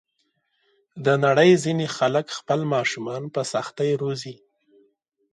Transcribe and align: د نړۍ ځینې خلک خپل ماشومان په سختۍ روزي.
د 1.05 1.07
نړۍ 1.25 1.51
ځینې 1.63 1.85
خلک 1.97 2.25
خپل 2.37 2.59
ماشومان 2.73 3.23
په 3.33 3.41
سختۍ 3.51 3.91
روزي. 4.01 4.35